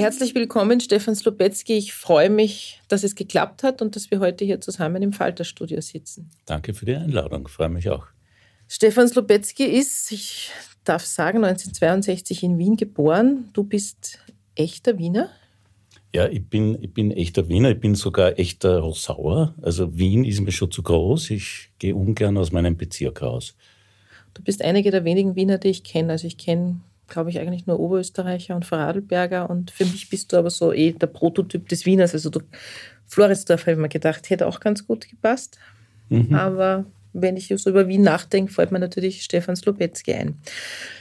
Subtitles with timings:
[0.00, 1.74] Herzlich willkommen, Stefan Slobetzky.
[1.74, 5.82] Ich freue mich, dass es geklappt hat und dass wir heute hier zusammen im Falterstudio
[5.82, 6.30] sitzen.
[6.46, 8.06] Danke für die Einladung, freue mich auch.
[8.66, 10.52] Stefan Slobetzky ist, ich
[10.84, 13.50] darf sagen, 1962 in Wien geboren.
[13.52, 14.20] Du bist
[14.54, 15.28] echter Wiener?
[16.14, 19.54] Ja, ich bin, ich bin echter Wiener, ich bin sogar echter Rossauer.
[19.60, 21.28] Also Wien ist mir schon zu groß.
[21.28, 23.54] Ich gehe ungern aus meinem Bezirk raus.
[24.32, 26.12] Du bist einige der wenigen Wiener, die ich kenne.
[26.12, 26.80] Also ich kenne,
[27.10, 29.50] glaube ich, eigentlich nur Oberösterreicher und Vorarlberger.
[29.50, 32.14] Und für mich bist du aber so eh der Prototyp des Wieners.
[32.14, 32.40] Also du,
[33.06, 35.58] Floridsdorf habe ich mir gedacht, hätte auch ganz gut gepasst.
[36.08, 36.34] Mhm.
[36.34, 40.38] Aber wenn ich so über Wien nachdenke, fällt mir natürlich Stefan Slobetzky ein.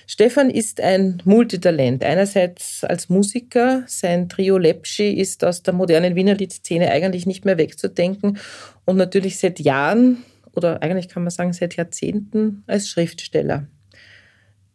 [0.07, 2.03] Stefan ist ein Multitalent.
[2.03, 7.57] Einerseits als Musiker, sein Trio Lepschi ist aus der modernen Wiener Liedszene eigentlich nicht mehr
[7.57, 8.39] wegzudenken
[8.85, 10.23] und natürlich seit Jahren
[10.55, 13.67] oder eigentlich kann man sagen seit Jahrzehnten als Schriftsteller.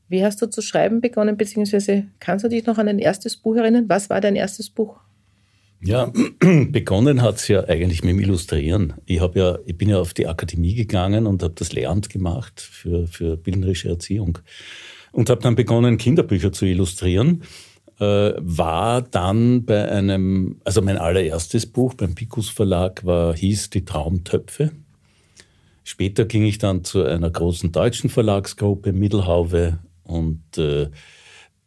[0.09, 3.57] Wie hast du zu schreiben begonnen, beziehungsweise kannst du dich noch an dein erstes Buch
[3.57, 3.87] erinnern?
[3.89, 5.01] Was war dein erstes Buch?
[5.83, 8.95] Ja, begonnen hat es ja eigentlich mit dem Illustrieren.
[9.05, 13.07] Ich, ja, ich bin ja auf die Akademie gegangen und habe das Lehramt gemacht für,
[13.07, 14.39] für bildnerische Erziehung.
[15.13, 17.43] Und habe dann begonnen, Kinderbücher zu illustrieren.
[18.01, 23.85] Äh, war dann bei einem, also mein allererstes Buch beim Picus Verlag war, hieß Die
[23.85, 24.73] Traumtöpfe.
[25.85, 30.91] Später ging ich dann zu einer großen deutschen Verlagsgruppe, Mittelhauwe, und äh,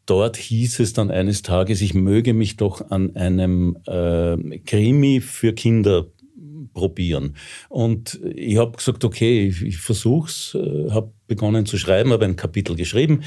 [0.06, 5.54] dort hieß es dann eines Tages, ich möge mich doch an einem äh, Krimi für
[5.54, 6.08] Kinder
[6.74, 7.36] probieren.
[7.70, 12.36] Und ich habe gesagt, okay, ich, ich versuch's, äh, habe begonnen zu schreiben, habe ein
[12.36, 13.24] Kapitel geschrieben.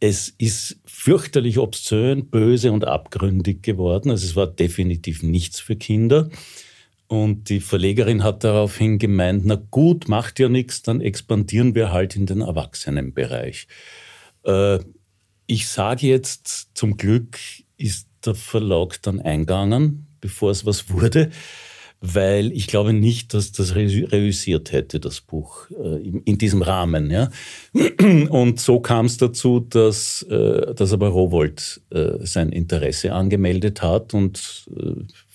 [0.00, 4.10] Es ist fürchterlich obszön, böse und abgründig geworden.
[4.10, 6.30] Also es war definitiv nichts für Kinder.
[7.08, 12.16] Und die Verlegerin hat daraufhin gemeint, na gut, macht ja nichts, dann expandieren wir halt
[12.16, 13.66] in den Erwachsenenbereich.
[14.44, 14.78] Äh,
[15.46, 17.38] ich sage jetzt, zum Glück
[17.76, 21.30] ist der Verlag dann eingegangen, bevor es was wurde,
[22.00, 27.28] weil ich glaube nicht, dass das reüssiert hätte, das Buch, äh, in diesem Rahmen.
[28.30, 31.80] Und so kam es dazu, dass, äh, dass aber Rowold
[32.20, 34.66] sein Interesse angemeldet hat und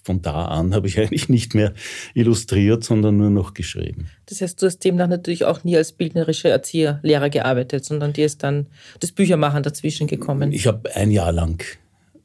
[0.07, 1.73] von da an habe ich eigentlich nicht mehr
[2.15, 4.07] illustriert, sondern nur noch geschrieben.
[4.25, 8.25] Das heißt, du hast demnach natürlich auch nie als bildnerischer Erzieher, Lehrer gearbeitet, sondern dir
[8.25, 8.67] ist dann
[9.01, 10.51] das Büchermachen dazwischen gekommen.
[10.53, 11.61] Ich habe ein Jahr lang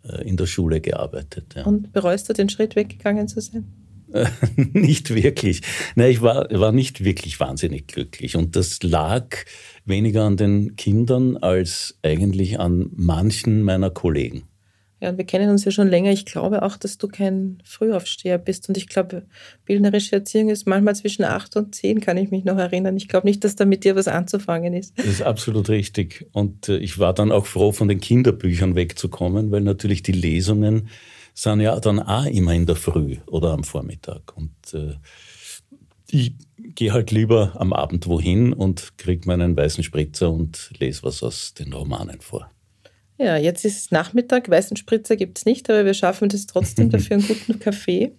[0.04, 1.54] äh, in der Schule gearbeitet.
[1.56, 1.64] Ja.
[1.64, 3.64] Und bereust du den Schritt weggegangen zu sein?
[4.56, 5.62] nicht wirklich.
[5.96, 8.36] Nein, ich war, war nicht wirklich wahnsinnig glücklich.
[8.36, 9.26] Und das lag
[9.84, 14.44] weniger an den Kindern als eigentlich an manchen meiner Kollegen.
[15.02, 16.12] Ja, wir kennen uns ja schon länger.
[16.12, 18.68] Ich glaube auch, dass du kein Frühaufsteher bist.
[18.68, 19.26] Und ich glaube,
[19.64, 22.96] bildnerische Erziehung ist manchmal zwischen acht und zehn, kann ich mich noch erinnern.
[22.96, 24.96] Ich glaube nicht, dass da mit dir was anzufangen ist.
[24.96, 26.28] Das ist absolut richtig.
[26.30, 30.88] Und äh, ich war dann auch froh, von den Kinderbüchern wegzukommen, weil natürlich die Lesungen
[31.34, 34.36] sind ja dann auch immer in der Früh oder am Vormittag.
[34.36, 34.94] Und äh,
[36.08, 41.24] ich gehe halt lieber am Abend wohin und kriege meinen weißen Spritzer und lese was
[41.24, 42.48] aus den Romanen vor.
[43.22, 47.18] Ja, jetzt ist Nachmittag, weißen Spritzer gibt es nicht, aber wir schaffen das trotzdem dafür
[47.18, 48.12] einen guten Kaffee.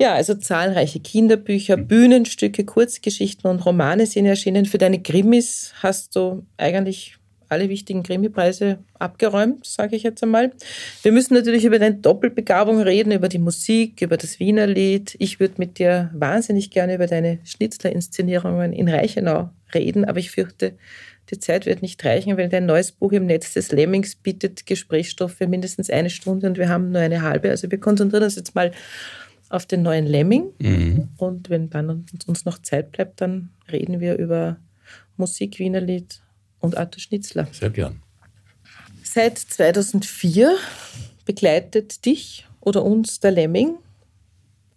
[0.00, 4.66] Ja, also zahlreiche Kinderbücher, Bühnenstücke, Kurzgeschichten und Romane sind erschienen.
[4.66, 7.16] Für deine Krimis hast du eigentlich
[7.48, 10.50] alle wichtigen Krimipreise abgeräumt, sage ich jetzt einmal.
[11.02, 15.14] Wir müssen natürlich über deine Doppelbegabung reden, über die Musik, über das Wiener Lied.
[15.20, 20.76] Ich würde mit dir wahnsinnig gerne über deine Schnitzler-Inszenierungen in Reichenau reden, aber ich fürchte,
[21.30, 25.32] Die Zeit wird nicht reichen, weil dein neues Buch im Netz des Lemmings bietet Gesprächsstoff
[25.32, 27.50] für mindestens eine Stunde und wir haben nur eine halbe.
[27.50, 28.72] Also wir konzentrieren uns jetzt mal
[29.48, 30.50] auf den neuen Lemming.
[30.58, 31.08] Mhm.
[31.16, 34.58] Und wenn dann uns noch Zeit bleibt, dann reden wir über
[35.16, 36.20] Musik, Wienerlied
[36.60, 37.48] und Arthur Schnitzler.
[37.52, 38.02] Sehr gern.
[39.02, 40.56] Seit 2004
[41.24, 43.76] begleitet dich oder uns der Lemming.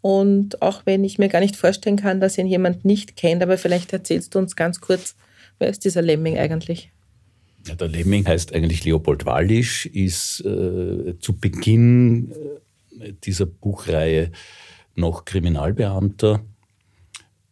[0.07, 3.57] Und auch wenn ich mir gar nicht vorstellen kann, dass ihn jemand nicht kennt, aber
[3.57, 5.17] vielleicht erzählst du uns ganz kurz,
[5.59, 6.93] wer ist dieser Lemming eigentlich?
[7.67, 12.31] Ja, der Lemming heißt eigentlich Leopold Wallisch, ist äh, zu Beginn
[13.01, 14.31] äh, dieser Buchreihe
[14.95, 16.39] noch Kriminalbeamter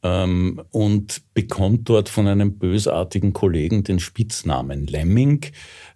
[0.02, 5.42] ähm, und bekommt dort von einem bösartigen Kollegen den Spitznamen Lemming,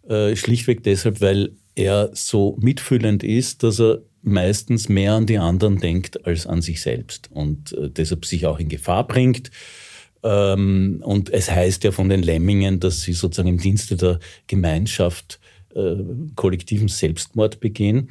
[0.10, 5.78] äh, schlichtweg deshalb, weil er so mitfühlend ist, dass er meistens mehr an die anderen
[5.78, 9.52] denkt als an sich selbst und äh, deshalb sich auch in Gefahr bringt.
[10.24, 15.40] Ähm, und es heißt ja von den Lemmingen, dass sie sozusagen im Dienste der Gemeinschaft
[15.74, 15.96] äh,
[16.36, 18.10] kollektiven Selbstmord begehen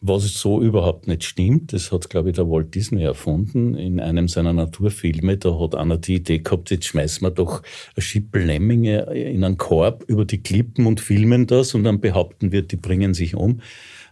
[0.00, 1.72] was so überhaupt nicht stimmt.
[1.72, 5.36] Das hat, glaube ich, der Walt Disney erfunden in einem seiner Naturfilme.
[5.36, 7.62] Da hat einer die Idee gehabt, jetzt schmeißen wir doch
[7.96, 12.52] ein Schippel Lemminge in einen Korb über die Klippen und filmen das und dann behaupten
[12.52, 13.60] wir, die bringen sich um.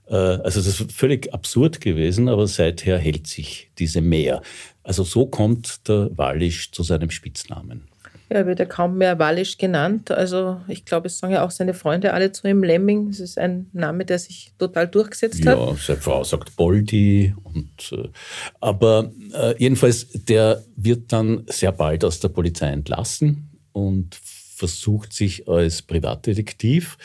[0.08, 4.42] Äh, also das ist völlig absurd gewesen, aber seither hält sich diese Meer.
[4.82, 7.88] Also so kommt der Wallisch zu seinem Spitznamen.
[8.28, 10.10] Er wird ja kaum mehr Wallisch genannt.
[10.10, 13.08] Also ich glaube, es sagen ja auch seine Freunde alle zu ihm Lemming.
[13.08, 15.58] Das ist ein Name, der sich total durchgesetzt ja, hat.
[15.58, 17.34] Ja, seine Frau sagt Boldi.
[17.44, 18.08] Und, äh,
[18.60, 24.16] aber äh, jedenfalls, der wird dann sehr bald aus der Polizei entlassen und
[24.56, 26.98] versucht sich als Privatdetektiv.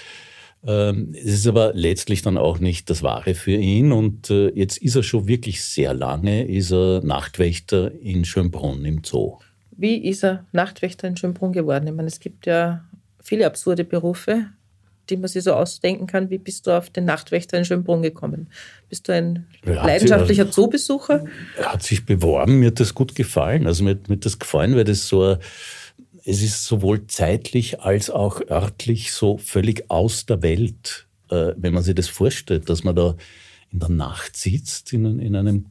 [0.66, 3.92] Ähm, es ist aber letztlich dann auch nicht das Wahre für ihn.
[3.92, 9.04] Und äh, jetzt ist er schon wirklich sehr lange, ist er Nachtwächter in Schönbrunn im
[9.04, 9.38] Zoo.
[9.72, 11.88] Wie ist er Nachtwächter in Schönbrunn geworden?
[11.88, 12.84] Ich meine, es gibt ja
[13.22, 14.46] viele absurde Berufe,
[15.10, 16.30] die man sich so ausdenken kann.
[16.30, 18.48] Wie bist du auf den Nachtwächter in Schönbrunn gekommen?
[18.90, 21.26] Bist du ein ja, leidenschaftlicher sich, Zoobesucher?
[21.58, 23.66] Er hat sich beworben, mir hat das gut gefallen.
[23.66, 25.38] Also mir, mir hat das gefallen, weil das so,
[26.24, 31.84] es ist sowohl zeitlich als auch örtlich so völlig aus der Welt, äh, wenn man
[31.84, 33.16] sich das vorstellt, dass man da
[33.72, 35.68] in der Nacht sitzt, in, in einem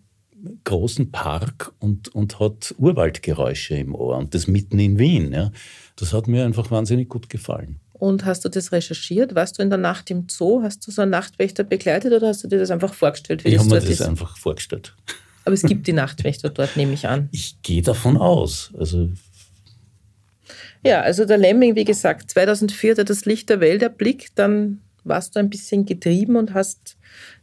[0.65, 5.33] großen Park und, und hat Urwaldgeräusche im Ohr und das mitten in Wien.
[5.33, 5.53] Ja.
[5.97, 7.81] Das hat mir einfach wahnsinnig gut gefallen.
[7.93, 9.35] Und hast du das recherchiert?
[9.35, 10.63] Warst du in der Nacht im Zoo?
[10.63, 13.45] Hast du so einen Nachtwächter begleitet oder hast du dir das einfach vorgestellt?
[13.45, 14.01] Wie ich habe mir das ist?
[14.01, 14.95] einfach vorgestellt.
[15.45, 17.29] Aber es gibt die Nachtwächter dort, nehme ich an.
[17.33, 18.71] Ich gehe davon aus.
[18.79, 19.11] Also
[20.85, 24.33] ja, also der Lemming, wie gesagt, 2004 hat das Licht der Welt erblickt.
[24.37, 26.97] Dann warst du ein bisschen getrieben und hast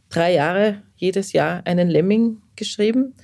[0.08, 3.14] drei Jahre jedes Jahr einen Lemming geschrieben.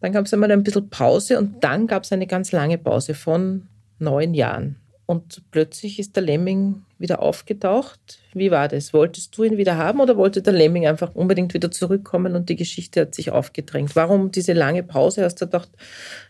[0.00, 3.14] Dann gab es einmal ein bisschen Pause und dann gab es eine ganz lange Pause
[3.14, 3.68] von
[3.98, 4.76] neun Jahren.
[5.06, 8.18] Und plötzlich ist der Lemming wieder aufgetaucht.
[8.34, 8.92] Wie war das?
[8.92, 12.56] Wolltest du ihn wieder haben oder wollte der Lemming einfach unbedingt wieder zurückkommen und die
[12.56, 13.94] Geschichte hat sich aufgedrängt?
[13.94, 15.22] Warum diese lange Pause?
[15.22, 15.70] Hast du gedacht,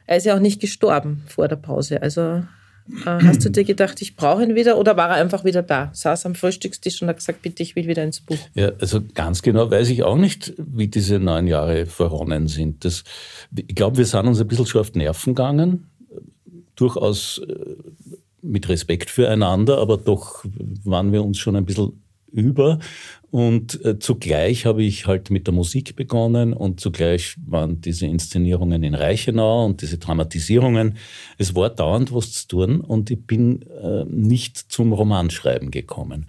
[0.07, 2.03] er ist ja auch nicht gestorben vor der Pause.
[2.03, 2.43] Also
[3.05, 5.91] hast du dir gedacht, ich brauche ihn wieder oder war er einfach wieder da?
[5.93, 8.39] Saß am Frühstückstisch und hat gesagt, bitte, ich will wieder ins Buch.
[8.55, 12.85] Ja, also ganz genau weiß ich auch nicht, wie diese neun Jahre verronnen sind.
[12.85, 13.05] Das,
[13.55, 15.91] ich glaube, wir sind uns ein bisschen schon auf Nerven gegangen.
[16.75, 17.55] Durchaus äh,
[18.43, 20.45] mit Respekt füreinander, aber doch
[20.85, 22.03] waren wir uns schon ein bisschen
[22.37, 22.79] über.
[23.31, 28.83] Und äh, zugleich habe ich halt mit der Musik begonnen und zugleich waren diese Inszenierungen
[28.83, 30.97] in Reichenau und diese Dramatisierungen.
[31.37, 36.27] Es war dauernd was zu tun und ich bin äh, nicht zum Romanschreiben gekommen.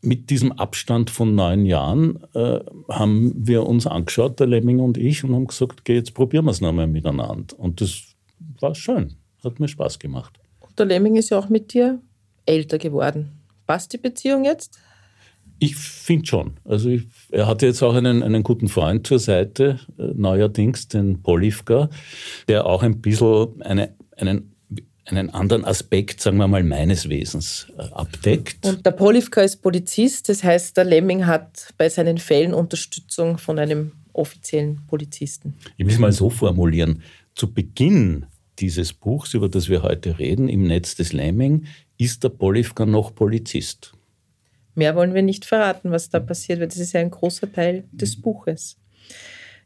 [0.00, 5.24] Mit diesem Abstand von neun Jahren äh, haben wir uns angeschaut, der Lemming und ich,
[5.24, 7.58] und haben gesagt, okay, jetzt probieren wir es nochmal miteinander.
[7.58, 8.02] Und das
[8.60, 10.38] war schön, hat mir Spaß gemacht.
[10.60, 12.00] Und der Lemming ist ja auch mit dir
[12.46, 13.32] älter geworden.
[13.66, 14.78] Passt die Beziehung jetzt?
[15.58, 16.52] Ich finde schon.
[16.64, 21.22] Also ich, er hat jetzt auch einen, einen guten Freund zur Seite, äh, neuerdings, den
[21.22, 21.90] Polivka,
[22.46, 24.54] der auch ein bisschen eine, einen,
[25.04, 28.66] einen anderen Aspekt, sagen wir mal, meines Wesens äh, abdeckt.
[28.66, 33.58] Und der Polivka ist Polizist, das heißt, der Lemming hat bei seinen Fällen Unterstützung von
[33.58, 35.54] einem offiziellen Polizisten.
[35.76, 37.02] Ich will es mal so formulieren.
[37.34, 38.26] Zu Beginn
[38.58, 43.14] dieses Buchs, über das wir heute reden, im Netz des Lemming, ist der Polivka noch
[43.14, 43.92] Polizist.
[44.78, 47.82] Mehr wollen wir nicht verraten, was da passiert, weil das ist ja ein großer Teil
[47.90, 48.76] des Buches.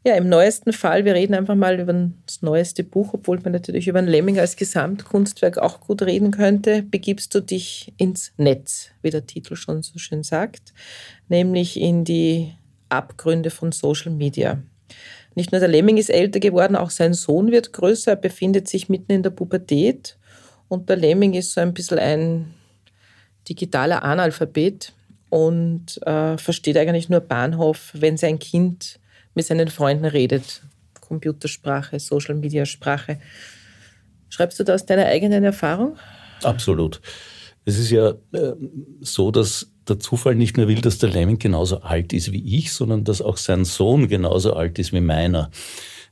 [0.03, 1.93] Ja, im neuesten Fall, wir reden einfach mal über
[2.25, 6.81] das neueste Buch, obwohl man natürlich über ein Lemming als Gesamtkunstwerk auch gut reden könnte,
[6.81, 10.73] begibst du dich ins Netz, wie der Titel schon so schön sagt,
[11.29, 12.55] nämlich in die
[12.89, 14.63] Abgründe von Social Media.
[15.35, 18.89] Nicht nur der Lemming ist älter geworden, auch sein Sohn wird größer, er befindet sich
[18.89, 20.17] mitten in der Pubertät
[20.69, 22.53] und der Lemming ist so ein bisschen ein
[23.47, 24.91] digitaler Analphabet
[25.33, 28.99] und äh, versteht eigentlich nur Bahnhof, wenn sein Kind
[29.33, 30.61] mit seinen Freunden redet.
[31.01, 33.17] Computersprache, Social Media Sprache.
[34.29, 35.97] Schreibst du da aus deiner eigenen Erfahrung?
[36.43, 37.01] Absolut.
[37.65, 38.53] Es ist ja äh,
[39.01, 42.71] so, dass der Zufall nicht nur will, dass der Lemming genauso alt ist wie ich,
[42.71, 45.49] sondern dass auch sein Sohn genauso alt ist wie meiner.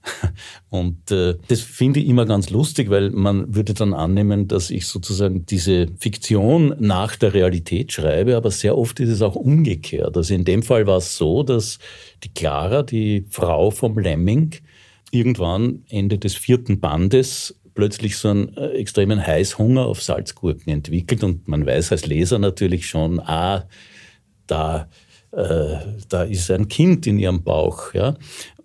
[0.70, 4.88] Und äh, das finde ich immer ganz lustig, weil man würde dann annehmen, dass ich
[4.88, 10.18] sozusagen diese Fiktion nach der Realität schreibe, aber sehr oft ist es auch umgekehrt.
[10.18, 11.80] Also in dem Fall war es so, dass
[12.24, 14.56] die Clara, die Frau vom Lemming,
[15.12, 21.48] irgendwann Ende des vierten Bandes plötzlich so einen äh, extremen Heißhunger auf Salzgurken entwickelt und
[21.48, 23.68] man weiß als Leser natürlich schon, ah,
[24.48, 24.90] da,
[25.32, 25.78] äh,
[26.10, 27.94] da ist ein Kind in ihrem Bauch.
[27.94, 28.16] Ja?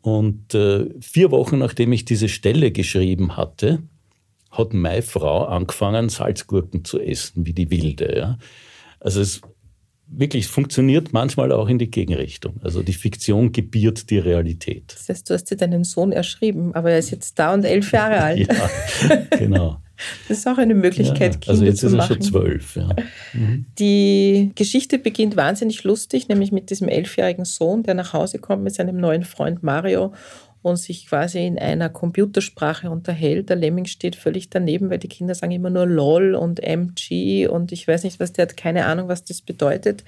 [0.07, 3.83] Und äh, vier Wochen nachdem ich diese Stelle geschrieben hatte,
[4.53, 8.17] hat meine Frau angefangen, Salzgurken zu essen, wie die Wilde.
[8.17, 8.39] Ja?
[9.01, 9.41] Also es
[10.07, 12.61] wirklich, funktioniert manchmal auch in die Gegenrichtung.
[12.63, 14.95] Also die Fiktion gebiert die Realität.
[14.95, 17.91] Das heißt, du hast dir deinen Sohn erschrieben, aber er ist jetzt da und elf
[17.91, 18.47] Jahre alt.
[18.49, 19.79] ja, genau.
[20.29, 22.77] Das ist auch eine Möglichkeit, ja, Also jetzt ist er schon zwölf.
[22.77, 22.89] Ja.
[23.33, 23.67] Mhm.
[23.79, 28.75] Die Geschichte beginnt wahnsinnig lustig, nämlich mit diesem elfjährigen Sohn, der nach Hause kommt mit
[28.75, 30.13] seinem neuen Freund Mario
[30.63, 33.51] und sich quasi in einer Computersprache unterhält.
[33.51, 37.73] Der Lemming steht völlig daneben, weil die Kinder sagen immer nur LOL und MG und
[37.73, 40.03] ich weiß nicht was, der hat keine Ahnung, was das bedeutet.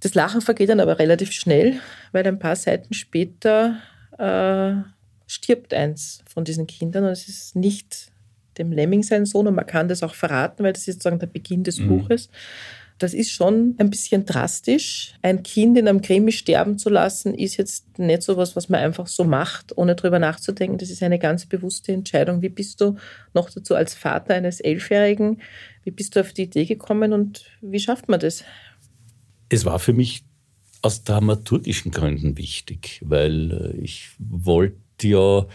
[0.00, 1.78] Das Lachen vergeht dann aber relativ schnell,
[2.10, 3.76] weil ein paar Seiten später
[4.18, 4.82] äh,
[5.28, 8.11] stirbt eins von diesen Kindern und es ist nicht
[8.58, 11.26] dem Lemming sein Sohn und man kann das auch verraten, weil das ist sozusagen der
[11.26, 11.88] Beginn des mhm.
[11.88, 12.28] Buches.
[12.98, 15.14] Das ist schon ein bisschen drastisch.
[15.22, 18.80] Ein Kind in einem Krimi sterben zu lassen, ist jetzt nicht so was, was man
[18.80, 20.78] einfach so macht, ohne drüber nachzudenken.
[20.78, 22.42] Das ist eine ganz bewusste Entscheidung.
[22.42, 22.96] Wie bist du
[23.34, 25.40] noch dazu als Vater eines Elfjährigen?
[25.82, 28.44] Wie bist du auf die Idee gekommen und wie schafft man das?
[29.48, 30.24] Es war für mich
[30.80, 35.46] aus dramaturgischen Gründen wichtig, weil äh, ich wollte ja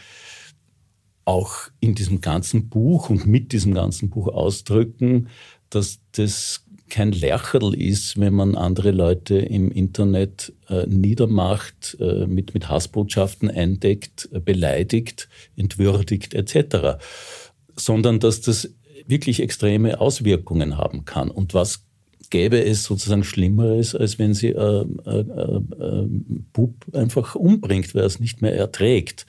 [1.28, 5.28] auch in diesem ganzen Buch und mit diesem ganzen Buch ausdrücken,
[5.70, 12.54] dass das kein Lächerl ist, wenn man andere Leute im Internet äh, niedermacht, äh, mit,
[12.54, 16.98] mit Hassbotschaften eindeckt, äh, beleidigt, entwürdigt etc.,
[17.76, 18.74] sondern dass das
[19.06, 21.30] wirklich extreme Auswirkungen haben kann.
[21.30, 21.84] Und was
[22.30, 26.08] gäbe es sozusagen Schlimmeres, als wenn sie äh, äh, äh,
[26.54, 29.26] Bub einfach umbringt, weil er es nicht mehr erträgt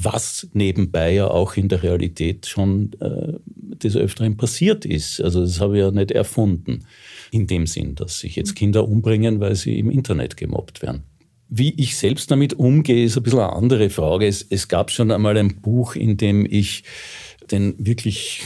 [0.00, 5.20] was nebenbei ja auch in der Realität schon äh, des Öfteren passiert ist.
[5.20, 6.84] Also das habe ich ja nicht erfunden,
[7.32, 11.02] in dem Sinn, dass sich jetzt Kinder umbringen, weil sie im Internet gemobbt werden.
[11.48, 14.26] Wie ich selbst damit umgehe, ist ein bisschen eine andere Frage.
[14.26, 16.84] Es, es gab schon einmal ein Buch, in dem ich
[17.50, 18.42] den wirklich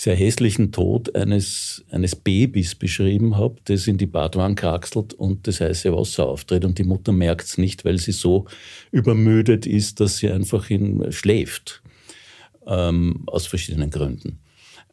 [0.00, 5.60] sehr hässlichen Tod eines, eines Babys beschrieben habe, das in die Badwanne kraxelt und das
[5.60, 6.64] heiße Wasser auftritt.
[6.64, 8.46] Und die Mutter merkt es nicht, weil sie so
[8.92, 11.82] übermüdet ist, dass sie einfach in, schläft.
[12.66, 14.38] Ähm, aus verschiedenen Gründen.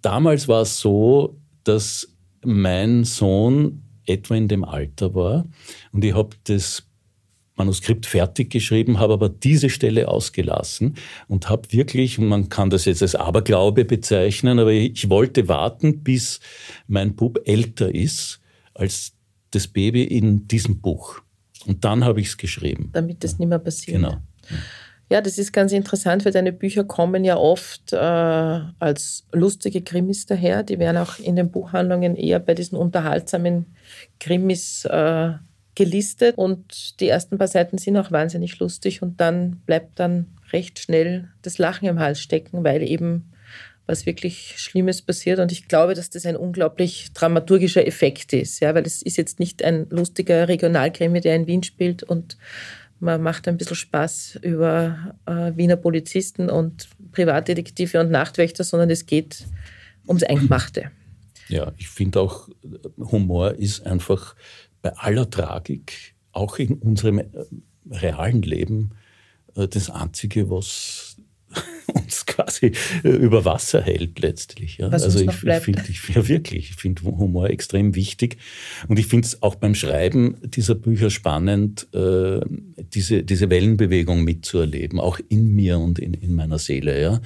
[0.01, 2.09] Damals war es so, dass
[2.43, 5.45] mein Sohn etwa in dem Alter war
[5.91, 6.86] und ich habe das
[7.57, 10.95] Manuskript fertig geschrieben, habe aber diese Stelle ausgelassen
[11.27, 16.39] und habe wirklich, man kann das jetzt als Aberglaube bezeichnen, aber ich wollte warten, bis
[16.87, 18.39] mein Bub älter ist
[18.73, 19.13] als
[19.51, 21.21] das Baby in diesem Buch.
[21.65, 22.89] Und dann habe ich es geschrieben.
[22.93, 23.97] Damit das nicht mehr passiert.
[23.97, 24.17] Genau.
[25.09, 30.25] Ja, das ist ganz interessant, weil deine Bücher kommen ja oft äh, als lustige Krimis
[30.25, 30.63] daher.
[30.63, 33.67] Die werden auch in den Buchhandlungen eher bei diesen unterhaltsamen
[34.19, 35.33] Krimis äh,
[35.77, 40.79] gelistet und die ersten paar Seiten sind auch wahnsinnig lustig und dann bleibt dann recht
[40.79, 43.31] schnell das Lachen im Hals stecken, weil eben
[43.85, 45.37] was wirklich Schlimmes passiert.
[45.37, 49.39] Und ich glaube, dass das ein unglaublich dramaturgischer Effekt ist, ja, weil es ist jetzt
[49.39, 52.37] nicht ein lustiger Regionalkrimi, der in Wien spielt und
[52.99, 59.05] man macht ein bisschen Spaß über äh, Wiener Polizisten und Privatdetektive und Nachtwächter, sondern es
[59.05, 59.45] geht
[60.07, 60.89] ums Eingemachte.
[61.49, 62.49] Ja, ich finde auch,
[62.97, 64.35] Humor ist einfach
[64.81, 67.25] bei aller Tragik, auch in unserem äh,
[67.89, 68.91] realen Leben,
[69.55, 71.06] äh, das Einzige, was
[71.93, 72.71] uns quasi
[73.03, 74.77] äh, über Wasser hält letztlich.
[74.77, 74.89] Ja.
[74.89, 75.83] also ich finde
[76.13, 78.37] ja wirklich, ich finde Humor extrem wichtig
[78.87, 82.41] und ich finde es auch beim Schreiben dieser Bücher spannend, äh,
[82.93, 87.01] diese, diese Wellenbewegung mitzuerleben, auch in mir und in, in meiner Seele.
[87.01, 87.21] Ja.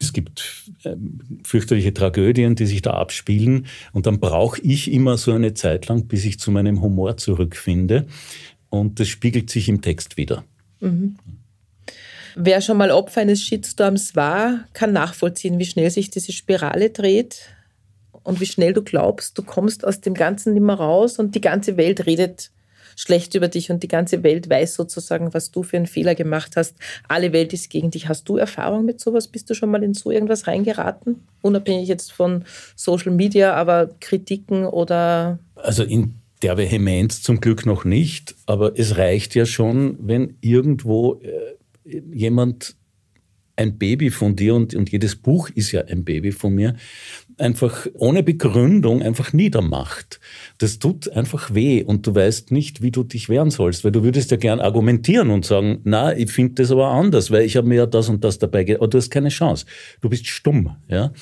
[0.00, 0.96] Es gibt äh,
[1.42, 6.06] fürchterliche Tragödien, die sich da abspielen und dann brauche ich immer so eine Zeit lang,
[6.06, 8.06] bis ich zu meinem Humor zurückfinde
[8.70, 10.44] und das spiegelt sich im Text wieder.
[10.80, 11.16] Mhm.
[12.36, 17.40] Wer schon mal Opfer eines Shitstorms war, kann nachvollziehen, wie schnell sich diese Spirale dreht
[18.24, 21.40] und wie schnell du glaubst, du kommst aus dem Ganzen nicht mehr raus und die
[21.40, 22.50] ganze Welt redet
[22.96, 26.56] schlecht über dich und die ganze Welt weiß sozusagen, was du für einen Fehler gemacht
[26.56, 26.76] hast.
[27.08, 28.08] Alle Welt ist gegen dich.
[28.08, 29.28] Hast du Erfahrung mit sowas?
[29.28, 31.22] Bist du schon mal in so irgendwas reingeraten?
[31.42, 32.44] Unabhängig jetzt von
[32.76, 35.38] Social Media, aber Kritiken oder.
[35.56, 41.14] Also in der Vehemenz zum Glück noch nicht, aber es reicht ja schon, wenn irgendwo
[41.14, 42.76] äh, jemand
[43.56, 46.74] ein Baby von dir und, und jedes Buch ist ja ein Baby von mir,
[47.38, 50.20] einfach ohne Begründung einfach niedermacht.
[50.58, 54.02] Das tut einfach weh und du weißt nicht, wie du dich wehren sollst, weil du
[54.02, 57.68] würdest ja gern argumentieren und sagen, na, ich finde das aber anders, weil ich habe
[57.68, 59.66] mir ja das und das dabei, aber du hast keine Chance.
[60.00, 61.12] Du bist stumm, ja.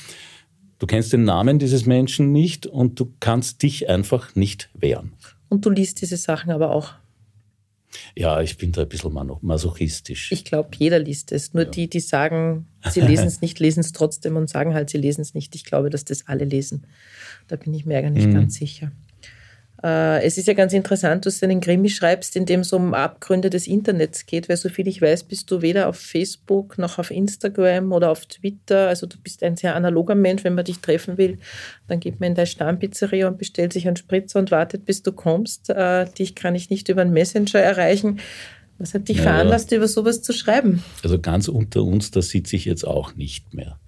[0.78, 5.12] Du kennst den Namen dieses Menschen nicht und du kannst dich einfach nicht wehren.
[5.48, 6.94] Und du liest diese Sachen aber auch.
[8.16, 10.32] Ja, ich bin da ein bisschen masochistisch.
[10.32, 11.52] Ich glaube, jeder liest es.
[11.54, 11.70] Nur ja.
[11.70, 15.20] die, die sagen, sie lesen es nicht, lesen es trotzdem und sagen halt, sie lesen
[15.20, 15.54] es nicht.
[15.54, 16.86] Ich glaube, dass das alle lesen.
[17.48, 18.34] Da bin ich mir eigentlich mhm.
[18.34, 18.92] ganz sicher.
[19.82, 22.94] Äh, es ist ja ganz interessant, dass du einen Krimi schreibst, in dem es um
[22.94, 27.10] Abgründe des Internets geht, weil soviel ich weiß, bist du weder auf Facebook noch auf
[27.10, 28.88] Instagram oder auf Twitter.
[28.88, 30.44] Also du bist ein sehr analoger Mensch.
[30.44, 31.38] Wenn man dich treffen will,
[31.88, 35.12] dann geht man in deine Stammpizzeria und bestellt sich einen Spritzer und wartet, bis du
[35.12, 35.70] kommst.
[35.70, 38.20] Äh, dich kann ich nicht über einen Messenger erreichen.
[38.78, 40.82] Was hat dich veranlasst, über sowas zu schreiben?
[41.04, 43.78] Also ganz unter uns, da sitze ich jetzt auch nicht mehr.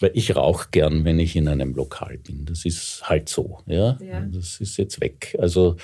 [0.00, 2.46] Weil ich rauche gern, wenn ich in einem Lokal bin.
[2.46, 3.58] Das ist halt so.
[3.66, 3.98] Ja?
[4.00, 4.20] ja.
[4.20, 5.36] Das ist jetzt weg.
[5.38, 5.76] Also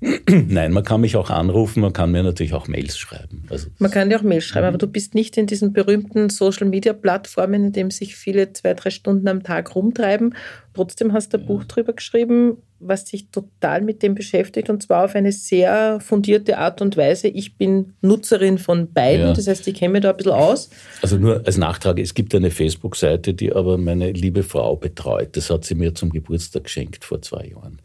[0.28, 3.44] nein, man kann mich auch anrufen, man kann mir natürlich auch Mails schreiben.
[3.48, 7.66] Also, man kann dir auch Mails schreiben, aber du bist nicht in diesen berühmten Social-Media-Plattformen,
[7.66, 10.34] in denen sich viele zwei, drei Stunden am Tag rumtreiben.
[10.74, 11.46] Trotzdem hast du ein ja.
[11.46, 16.58] Buch drüber geschrieben, was sich total mit dem beschäftigt und zwar auf eine sehr fundierte
[16.58, 17.28] Art und Weise.
[17.28, 19.32] Ich bin Nutzerin von beiden, ja.
[19.32, 20.70] das heißt, ich kenne mich da ein bisschen aus.
[21.02, 25.36] Also nur als Nachtrag, es gibt eine Facebook-Seite, die aber meine liebe Frau betreut.
[25.36, 27.80] Das hat sie mir zum Geburtstag geschenkt vor zwei Jahren.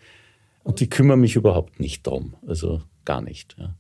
[0.63, 3.55] Und die kümmern mich überhaupt nicht darum, also gar nicht.
[3.57, 3.75] Ja.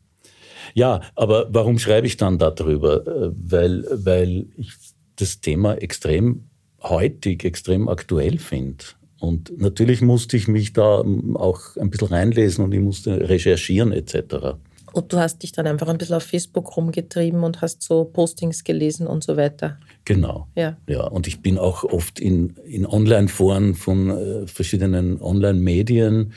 [0.73, 3.05] ja, aber warum schreibe ich dann darüber?
[3.07, 4.73] Äh, weil, weil ich
[5.17, 6.47] das Thema extrem
[6.81, 8.83] heutig, extrem aktuell finde.
[9.19, 11.03] Und natürlich musste ich mich da
[11.35, 14.57] auch ein bisschen reinlesen und ich musste recherchieren etc.
[14.93, 18.63] Und du hast dich dann einfach ein bisschen auf Facebook rumgetrieben und hast so Postings
[18.63, 19.79] gelesen und so weiter.
[20.05, 20.47] Genau.
[20.55, 20.77] Ja.
[20.87, 26.33] ja und ich bin auch oft in, in Online-Foren von äh, verschiedenen Online-Medien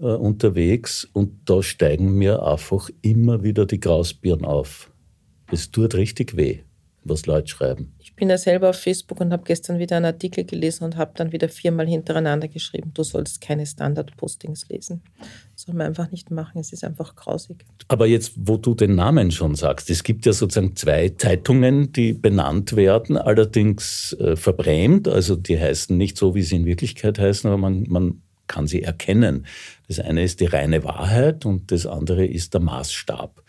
[0.00, 4.90] äh, unterwegs und da steigen mir einfach immer wieder die Grausbirnen auf.
[5.52, 6.60] Es tut richtig weh
[7.04, 7.94] was Leute schreiben.
[7.98, 11.12] Ich bin ja selber auf Facebook und habe gestern wieder einen Artikel gelesen und habe
[11.14, 15.02] dann wieder viermal hintereinander geschrieben, du sollst keine Standard-Postings lesen.
[15.54, 17.64] Das soll man einfach nicht machen, es ist einfach grausig.
[17.88, 22.12] Aber jetzt, wo du den Namen schon sagst, es gibt ja sozusagen zwei Zeitungen, die
[22.12, 27.48] benannt werden, allerdings äh, verbrämt, also die heißen nicht so, wie sie in Wirklichkeit heißen,
[27.48, 29.46] aber man, man kann sie erkennen.
[29.88, 33.42] Das eine ist die reine Wahrheit und das andere ist der Maßstab.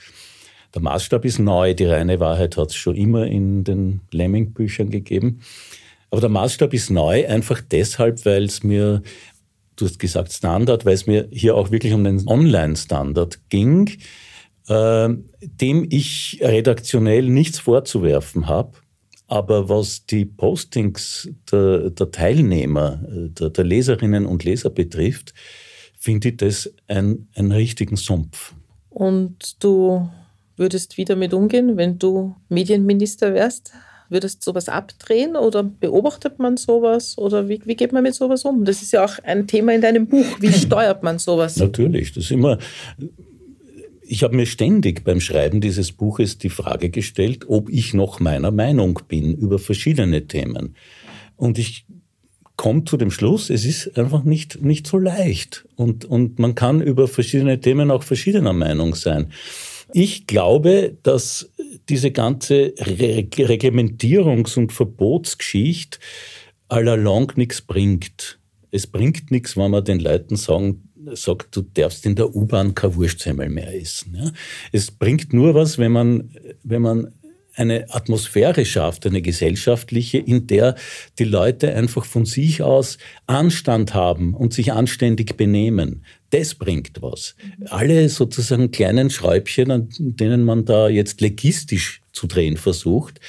[0.74, 5.42] Der Maßstab ist neu, die reine Wahrheit hat es schon immer in den Lemming-Büchern gegeben.
[6.10, 9.02] Aber der Maßstab ist neu, einfach deshalb, weil es mir,
[9.76, 13.90] du hast gesagt Standard, weil es mir hier auch wirklich um den Online-Standard ging,
[14.68, 15.10] äh,
[15.42, 18.74] dem ich redaktionell nichts vorzuwerfen habe.
[19.28, 25.34] Aber was die Postings der, der Teilnehmer, der, der, Leserinnen und Leser betrifft,
[25.98, 28.54] finde ich das einen richtigen Sumpf.
[28.90, 30.10] Und du
[30.62, 33.74] würdest wieder mit umgehen, wenn du Medienminister wärst?
[34.10, 38.46] Würdest du sowas abdrehen oder beobachtet man sowas oder wie, wie geht man mit sowas
[38.46, 38.64] um?
[38.64, 40.26] Das ist ja auch ein Thema in deinem Buch.
[40.40, 41.58] Wie steuert man sowas?
[41.58, 42.58] Natürlich, das ist immer.
[44.02, 48.52] Ich habe mir ständig beim Schreiben dieses Buches die Frage gestellt, ob ich noch meiner
[48.52, 50.76] Meinung bin über verschiedene Themen.
[51.38, 51.86] Und ich
[52.58, 55.66] komme zu dem Schluss, es ist einfach nicht, nicht so leicht.
[55.78, 59.32] Und, und man kann über verschiedene Themen auch verschiedener Meinung sein.
[59.94, 61.52] Ich glaube, dass
[61.90, 66.00] diese ganze Re Reglementierungs- und Verbotsgeschichte
[66.68, 68.40] allalong nichts bringt.
[68.72, 72.96] Es bringt nichts, wenn man den Leuten sagen, sagt, du darfst in der U-Bahn kein
[72.96, 74.16] Wurstsemmel mehr essen.
[74.16, 74.32] Ja?
[74.72, 76.32] Es bringt nur was, wenn man,
[76.64, 77.14] wenn man
[77.56, 80.76] eine Atmosphäre schafft, eine gesellschaftliche, in der
[81.20, 86.04] die Leute einfach von sich aus Anstand haben und sich anständig benehmen.
[86.30, 87.36] Das bringt was.
[87.66, 93.20] Alle sozusagen kleinen Schräubchen, an denen man da jetzt legistisch zu drehen versucht,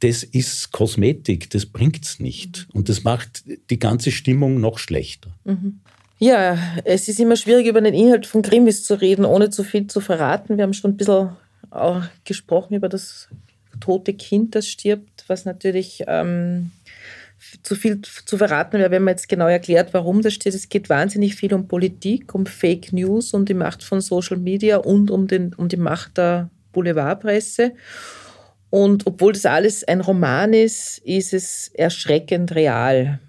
[0.00, 2.68] das ist Kosmetik, das bringt's nicht.
[2.72, 5.30] Und das macht die ganze Stimmung noch schlechter.
[5.44, 5.80] Mhm.
[6.18, 9.86] Ja, es ist immer schwierig, über den Inhalt von Krimis zu reden, ohne zu viel
[9.88, 10.56] zu verraten.
[10.56, 11.30] Wir haben schon ein bisschen
[11.70, 13.28] auch gesprochen über das
[13.80, 16.70] tote Kind, das stirbt, was natürlich ähm,
[17.62, 20.54] zu viel zu verraten wäre, wenn man jetzt genau erklärt, warum das steht.
[20.54, 24.78] Es geht wahnsinnig viel um Politik, um Fake News, um die Macht von Social Media
[24.78, 27.72] und um, den, um die Macht der Boulevardpresse.
[28.70, 33.20] Und obwohl das alles ein Roman ist, ist es erschreckend real.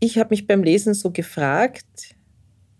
[0.00, 2.13] Ich habe mich beim Lesen so gefragt,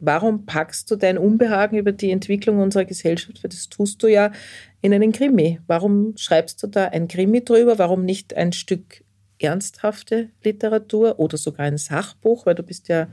[0.05, 4.33] warum packst du dein Unbehagen über die Entwicklung unserer Gesellschaft, weil das tust du ja
[4.81, 5.61] in einen Krimi.
[5.67, 7.79] Warum schreibst du da ein Krimi drüber?
[7.79, 9.05] Warum nicht ein Stück
[9.38, 13.09] ernsthafte Literatur oder sogar ein Sachbuch, weil du bist ja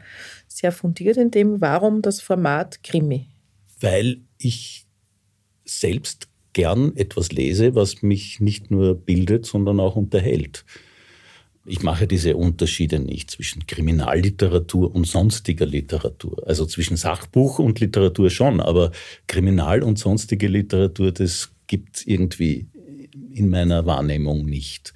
[0.47, 1.62] sehr fundiert in dem.
[1.62, 3.27] Warum das Format Krimi?
[3.80, 4.86] Weil ich
[5.65, 10.65] selbst gern etwas lese, was mich nicht nur bildet, sondern auch unterhält.
[11.65, 16.41] Ich mache diese Unterschiede nicht zwischen Kriminalliteratur und sonstiger Literatur.
[16.47, 18.91] Also zwischen Sachbuch und Literatur schon, aber
[19.28, 22.67] Kriminal- und sonstige Literatur, das gibt es irgendwie
[23.32, 24.93] in meiner Wahrnehmung nicht.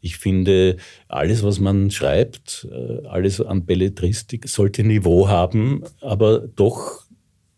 [0.00, 0.76] Ich finde,
[1.08, 7.04] alles, was man schreibt, äh, alles an Belletristik sollte Niveau haben, aber doch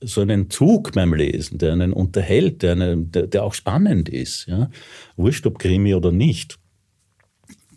[0.00, 4.46] so einen Zug beim Lesen, der einen unterhält, der, einen, der, der auch spannend ist.
[4.46, 4.70] Ja?
[5.16, 6.58] Wurscht, ob Krimi oder nicht.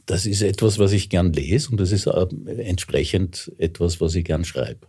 [0.08, 4.46] Das ist etwas, was ich gern lese und das ist entsprechend etwas, was ich gern
[4.46, 4.88] schreibe.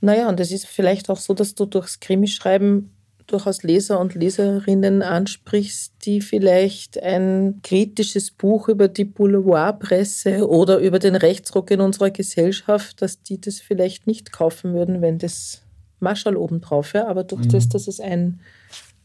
[0.00, 2.92] Naja, und es ist vielleicht auch so, dass du durchs Krimischreiben
[3.26, 11.00] durchaus Leser und Leserinnen ansprichst, die vielleicht ein kritisches Buch über die Boulevardpresse oder über
[11.00, 15.62] den Rechtsruck in unserer Gesellschaft, dass die das vielleicht nicht kaufen würden, wenn das
[15.98, 17.08] Marschall obendrauf wäre.
[17.08, 17.50] Aber durch mhm.
[17.50, 18.40] das, dass es ein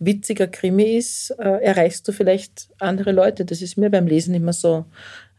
[0.01, 3.45] witziger Krimi ist, äh, erreichst du vielleicht andere Leute.
[3.45, 4.85] Das ist mir beim Lesen immer so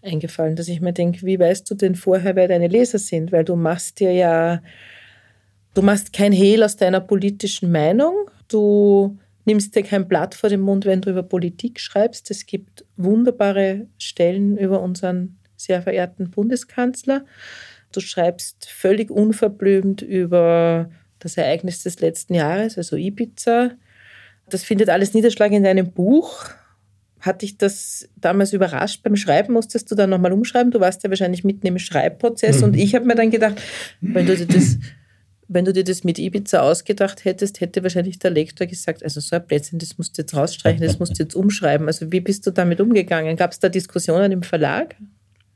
[0.02, 3.32] eingefallen, dass ich mir denke, wie weißt du denn vorher, wer deine Leser sind?
[3.32, 4.62] Weil du machst dir ja,
[5.74, 8.14] du machst kein Hehl aus deiner politischen Meinung,
[8.52, 12.30] Du nimmst dir kein Blatt vor den Mund, wenn du über Politik schreibst.
[12.30, 17.24] Es gibt wunderbare Stellen über unseren sehr verehrten Bundeskanzler.
[17.92, 23.70] Du schreibst völlig unverblümt über das Ereignis des letzten Jahres, also Ibiza.
[24.52, 26.44] Das findet alles Niederschlag in deinem Buch.
[27.20, 29.52] Hat dich das damals überrascht beim Schreiben?
[29.52, 30.72] Musstest du dann nochmal umschreiben?
[30.72, 32.58] Du warst ja wahrscheinlich mitten im Schreibprozess.
[32.58, 32.64] Mhm.
[32.64, 33.60] Und ich habe mir dann gedacht,
[34.00, 34.78] wenn du dir das
[35.52, 39.36] wenn du dir das mit Ibiza ausgedacht hättest, hätte wahrscheinlich der Lektor gesagt, also so
[39.36, 41.86] ein Plätzchen, das musst du jetzt rausstreichen, das musst du jetzt umschreiben.
[41.86, 43.36] Also wie bist du damit umgegangen?
[43.36, 44.96] Gab es da Diskussionen im Verlag?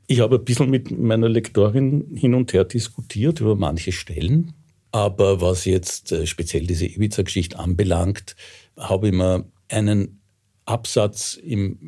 [0.07, 4.53] Ich habe ein bisschen mit meiner Lektorin hin und her diskutiert über manche Stellen.
[4.93, 8.37] Aber was jetzt äh, speziell diese Ibiza-Geschichte anbelangt,
[8.79, 10.23] habe ich mir einen
[10.65, 11.79] Absatz im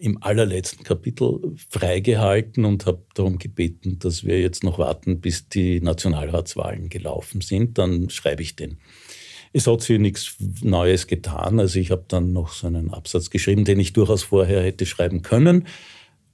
[0.00, 5.80] im allerletzten Kapitel freigehalten und habe darum gebeten, dass wir jetzt noch warten, bis die
[5.80, 7.78] Nationalratswahlen gelaufen sind.
[7.78, 8.78] Dann schreibe ich den.
[9.52, 11.58] Es hat sich nichts Neues getan.
[11.58, 15.22] Also ich habe dann noch so einen Absatz geschrieben, den ich durchaus vorher hätte schreiben
[15.22, 15.66] können.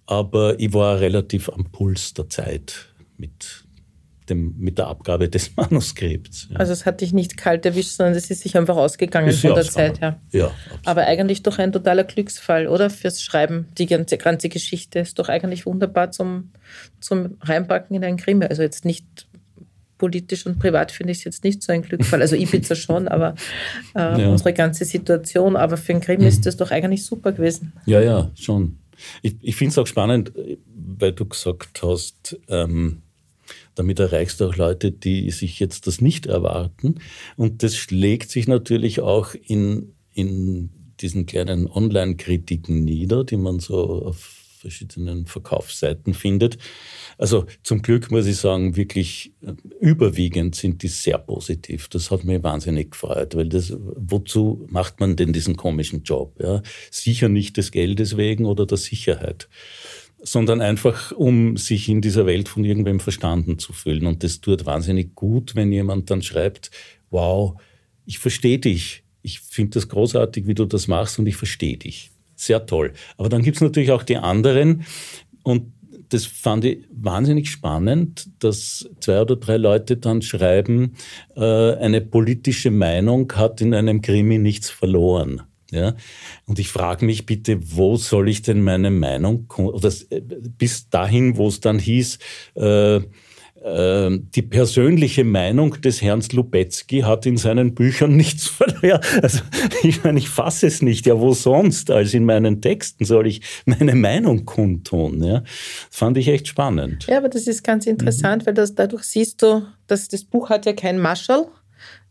[0.07, 3.64] Aber ich war relativ am Puls der Zeit mit
[4.31, 6.49] dem, mit der Abgabe des Manuskripts.
[6.51, 6.57] Ja.
[6.57, 9.55] Also es hat dich nicht kalt erwischt, sondern es ist sich einfach ausgegangen ist von
[9.55, 10.21] der Zeit her.
[10.33, 10.51] Ja,
[10.85, 12.91] Aber eigentlich doch ein totaler Glücksfall, oder?
[12.91, 13.69] Fürs Schreiben.
[13.79, 16.53] Die ganze, ganze Geschichte ist doch eigentlich wunderbar zum,
[17.01, 18.47] zum Reinpacken in ein Krimi.
[18.47, 19.27] Also jetzt nicht
[19.99, 22.21] politisch und privat finde ich es jetzt nicht so ein Glücksfall.
[22.21, 23.35] Also Ibiza schon, aber
[23.95, 24.29] äh, ja.
[24.29, 25.57] unsere ganze Situation.
[25.57, 27.73] Aber für ein Krimi ist das doch eigentlich super gewesen.
[27.87, 28.79] Ja, ja, schon.
[29.23, 30.33] Ich, ich finde es auch spannend,
[30.75, 33.03] weil du gesagt hast, ähm,
[33.75, 36.97] damit erreichst du auch Leute, die sich jetzt das nicht erwarten.
[37.37, 44.05] Und das schlägt sich natürlich auch in, in diesen kleinen Online-Kritiken nieder, die man so
[44.05, 46.57] auf verschiedenen Verkaufsseiten findet.
[47.19, 51.89] Also zum Glück muss ich sagen, wirklich äh, überwiegend sind die sehr positiv.
[51.89, 56.35] Das hat mich wahnsinnig gefreut, weil das, wozu macht man denn diesen komischen Job?
[56.41, 56.63] Ja?
[56.91, 59.49] Sicher nicht des Geldes wegen oder der Sicherheit
[60.25, 64.07] sondern einfach, um sich in dieser Welt von irgendwem verstanden zu fühlen.
[64.07, 66.71] Und das tut wahnsinnig gut, wenn jemand dann schreibt,
[67.11, 67.61] wow,
[68.07, 69.05] ich verstehe dich.
[69.23, 72.11] Ich finde das großartig, wie du das machst und ich verstehe dich.
[72.37, 72.93] Sehr toll.
[73.17, 74.85] Aber dann gibt es natürlich auch die anderen
[75.43, 75.73] und
[76.09, 80.95] das fand ich wahnsinnig spannend, dass zwei oder drei Leute dann schreiben,
[81.37, 85.43] äh, eine politische Meinung hat in einem Krimi nichts verloren.
[85.71, 85.95] Ja?
[86.47, 91.37] Und ich frage mich bitte, wo soll ich denn meine Meinung, oder äh, bis dahin,
[91.37, 92.19] wo es dann hieß,
[92.57, 93.01] äh,
[93.65, 99.01] äh, die persönliche Meinung des Herrn Lubetzky hat in seinen Büchern nichts verloren.
[99.23, 99.41] Also
[99.83, 101.07] ich meine, ich fasse es nicht.
[101.07, 105.23] Ja, wo sonst als in meinen Texten soll ich meine Meinung kundtun?
[105.23, 105.51] Ja, das
[105.91, 107.07] fand ich echt spannend.
[107.09, 108.47] Ja, aber das ist ganz interessant, mhm.
[108.47, 111.47] weil das, dadurch siehst du, dass das Buch hat ja kein Marschall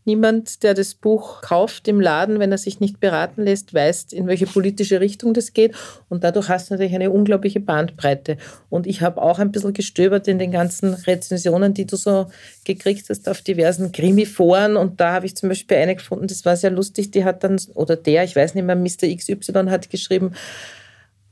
[0.06, 4.26] Niemand, der das Buch kauft im Laden, wenn er sich nicht beraten lässt, weiß, in
[4.26, 5.74] welche politische Richtung das geht.
[6.10, 8.36] Und dadurch hast du natürlich eine unglaubliche Bandbreite.
[8.68, 12.26] Und ich habe auch ein bisschen gestöbert in den ganzen Rezensionen, die du so
[12.64, 14.76] gekriegt hast auf diversen Krimi-Foren.
[14.76, 17.10] Und da habe ich zum Beispiel eine gefunden, das war sehr lustig.
[17.10, 19.08] Die hat dann, oder der, ich weiß nicht mehr, Mr.
[19.14, 20.32] XY hat geschrieben,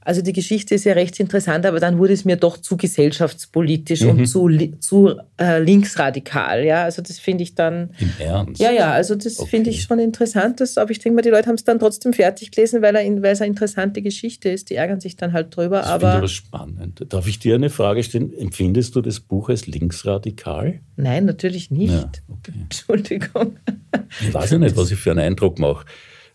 [0.04, 4.02] also die Geschichte ist ja recht interessant, aber dann wurde es mir doch zu gesellschaftspolitisch
[4.02, 4.10] mhm.
[4.10, 4.48] und zu,
[4.80, 6.64] zu äh, linksradikal.
[6.64, 7.90] Ja, also das finde ich dann.
[7.98, 8.60] Im Ernst?
[8.60, 9.50] Ja, ja, also das okay.
[9.50, 10.60] finde ich schon interessant.
[10.60, 13.40] Das, aber ich denke mal, die Leute haben es dann trotzdem fertig gelesen, weil, es
[13.40, 14.70] eine interessante Geschichte ist.
[14.70, 15.78] Die ärgern sich dann halt drüber.
[15.78, 17.06] Das aber ich aber spannend.
[17.08, 18.32] Darf ich dir eine Frage stellen?
[18.36, 20.80] Empfindest du das Buch als linksradikal?
[20.96, 21.92] Nein, natürlich nicht.
[21.92, 22.52] Ja, okay.
[22.60, 23.56] Entschuldigung.
[24.20, 25.84] Ich weiß ja nicht, was ich für einen Eindruck mache.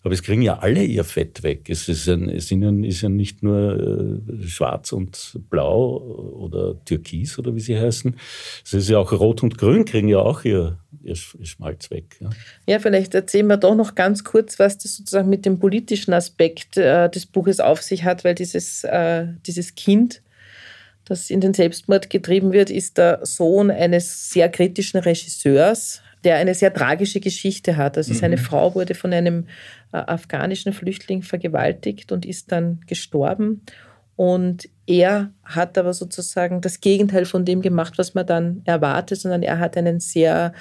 [0.08, 1.70] Aber es kriegen ja alle ihr Fett weg.
[1.70, 7.54] Es ist, ein, es ist ja nicht nur äh, schwarz und blau oder türkis oder
[7.56, 8.16] wie sie heißen.
[8.64, 12.16] Es ist ja auch rot und grün kriegen ja auch ihr, ihr Schmalz weg.
[12.22, 12.30] Ja.
[12.68, 12.80] ja.
[12.80, 17.10] vielleicht erzählen wir doch noch ganz kurz, was das sozusagen mit dem politischen Aspekt äh,
[17.10, 20.22] des Buches auf sich hat, weil dieses, äh, dieses Kind,
[21.04, 26.54] das in den Selbstmord getrieben wird, ist der Sohn eines sehr kritischen Regisseurs, der eine
[26.54, 27.98] sehr tragische Geschichte hat.
[27.98, 28.18] Also mhm.
[28.18, 29.46] seine Frau wurde von einem
[29.92, 33.62] äh, afghanischen Flüchtling vergewaltigt und ist dann gestorben.
[34.16, 39.44] Und er hat aber sozusagen das Gegenteil von dem gemacht, was man dann erwartet, sondern
[39.44, 40.54] er hat einen sehr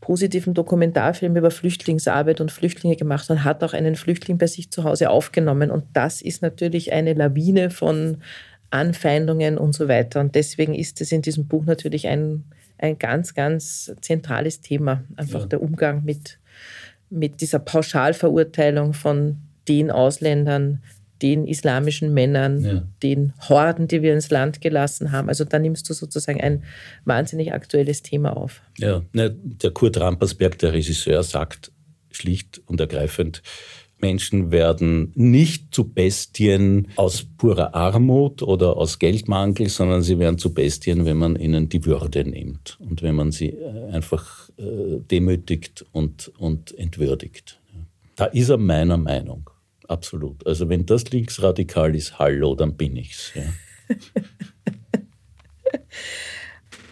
[0.00, 4.84] positiven Dokumentarfilm über Flüchtlingsarbeit und Flüchtlinge gemacht und hat auch einen Flüchtling bei sich zu
[4.84, 5.70] Hause aufgenommen.
[5.70, 8.22] Und das ist natürlich eine Lawine von
[8.70, 10.20] Anfeindungen und so weiter.
[10.20, 12.44] Und deswegen ist es in diesem Buch natürlich ein
[12.78, 15.04] ein ganz, ganz zentrales Thema.
[15.16, 15.46] Einfach ja.
[15.46, 16.38] der Umgang mit,
[17.10, 19.38] mit dieser Pauschalverurteilung von
[19.68, 20.82] den Ausländern,
[21.20, 22.88] den islamischen Männern, ja.
[23.02, 25.28] den Horden, die wir ins Land gelassen haben.
[25.28, 26.62] Also da nimmst du sozusagen ein
[27.04, 28.62] wahnsinnig aktuelles Thema auf.
[28.78, 31.72] Ja, ne, der Kurt Rampersberg, der Regisseur, sagt
[32.10, 33.42] schlicht und ergreifend,
[34.00, 40.54] Menschen werden nicht zu Bestien aus purer Armut oder aus Geldmangel, sondern sie werden zu
[40.54, 45.84] Bestien, wenn man ihnen die Würde nimmt und wenn man sie äh, einfach äh, demütigt
[45.92, 47.60] und, und entwürdigt.
[48.16, 49.50] Da ist er meiner Meinung.
[49.86, 50.46] Absolut.
[50.46, 53.32] Also wenn das linksradikal ist, hallo, dann bin ich's.
[53.34, 53.42] Ja.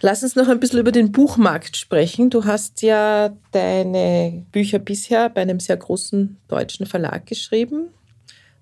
[0.01, 2.29] Lass uns noch ein bisschen über den Buchmarkt sprechen.
[2.29, 7.89] Du hast ja deine Bücher bisher bei einem sehr großen deutschen Verlag geschrieben.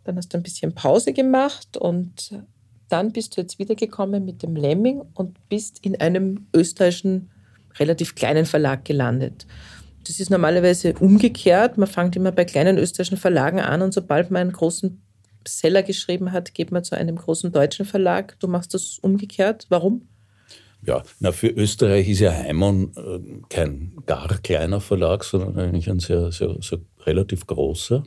[0.06, 2.39] Dann hast du ein bisschen Pause gemacht und
[2.88, 7.30] dann bist du jetzt wiedergekommen mit dem Lemming und bist in einem österreichischen
[7.80, 9.45] relativ kleinen Verlag gelandet.
[10.08, 11.78] Das ist normalerweise umgekehrt.
[11.78, 15.02] Man fängt immer bei kleinen österreichischen Verlagen an und sobald man einen großen
[15.45, 18.39] Seller geschrieben hat, geht man zu einem großen deutschen Verlag.
[18.39, 19.65] Du machst das umgekehrt.
[19.69, 20.08] Warum?
[20.86, 26.00] Ja, na, für Österreich ist ja Heimon äh, kein gar kleiner Verlag, sondern eigentlich ein
[26.00, 28.04] sehr, sehr, sehr relativ großer.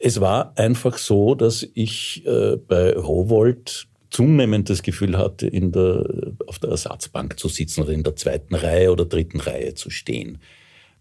[0.00, 6.32] Es war einfach so, dass ich äh, bei Rowold zunehmend das Gefühl hatte, in der,
[6.46, 10.38] auf der Ersatzbank zu sitzen oder in der zweiten Reihe oder dritten Reihe zu stehen.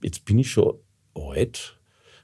[0.02, 0.76] Jetzt bin ich schon
[1.14, 1.78] alt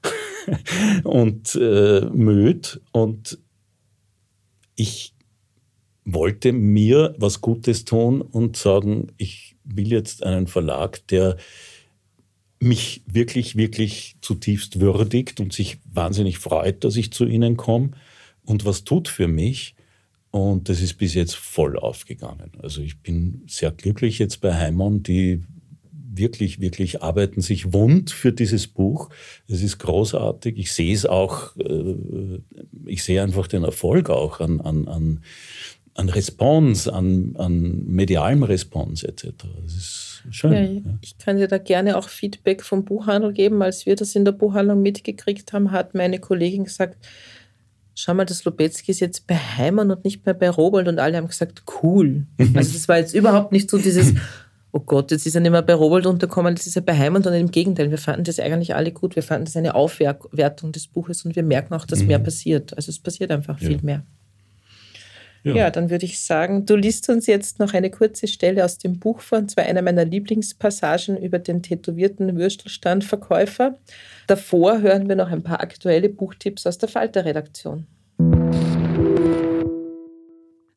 [1.04, 3.38] und äh, müde und
[4.76, 5.14] ich
[6.04, 11.36] wollte mir was Gutes tun und sagen, ich will jetzt einen Verlag, der
[12.58, 17.90] mich wirklich, wirklich zutiefst würdigt und sich wahnsinnig freut, dass ich zu Ihnen komme
[18.44, 19.74] und was tut für mich.
[20.30, 22.52] Und das ist bis jetzt voll aufgegangen.
[22.62, 25.42] Also ich bin sehr glücklich jetzt bei Heimon, die
[26.14, 29.10] wirklich, wirklich arbeiten sich wund für dieses Buch.
[29.48, 30.58] Es ist großartig.
[30.58, 32.40] Ich sehe es auch, äh,
[32.86, 35.20] ich sehe einfach den Erfolg auch an, an, an
[35.94, 39.34] an Response, an, an medialem Response etc.
[39.62, 40.52] Das ist schön.
[40.52, 40.98] Ja, ja.
[41.02, 43.62] Ich kann dir da gerne auch Feedback vom Buchhandel geben.
[43.62, 46.96] Als wir das in der Buchhandlung mitgekriegt haben, hat meine Kollegin gesagt,
[47.94, 51.16] schau mal, das Lobetzky ist jetzt bei Heimann und nicht mehr bei Robold und alle
[51.16, 52.26] haben gesagt, cool.
[52.54, 54.14] Also das war jetzt überhaupt nicht so dieses,
[54.72, 57.22] oh Gott, jetzt ist er nicht mehr bei Robold untergekommen, jetzt ist er bei Heimann,
[57.22, 59.14] sondern im Gegenteil, wir fanden das eigentlich alle gut.
[59.14, 62.06] Wir fanden das eine Aufwertung des Buches und wir merken auch, dass mhm.
[62.08, 62.74] mehr passiert.
[62.76, 63.68] Also es passiert einfach ja.
[63.68, 64.04] viel mehr.
[65.44, 65.54] Ja.
[65.56, 69.00] ja, dann würde ich sagen, du liest uns jetzt noch eine kurze Stelle aus dem
[69.00, 73.76] Buch vor, und zwar einer meiner Lieblingspassagen über den tätowierten Würstelstandverkäufer.
[74.28, 77.86] Davor hören wir noch ein paar aktuelle Buchtipps aus der Falter-Redaktion.